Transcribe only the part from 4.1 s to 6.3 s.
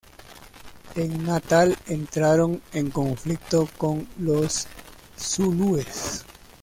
los zulúes.